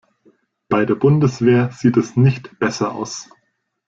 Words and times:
Bei 0.67 0.83
der 0.83 0.95
Bundeswehr 0.95 1.69
sieht 1.73 1.95
es 1.95 2.17
nicht 2.17 2.57
besser 2.57 2.91
aus. 2.95 3.29